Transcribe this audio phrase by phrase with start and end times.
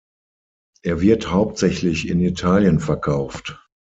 [0.81, 3.63] Er wird hauptsächlich in Italien verkauft.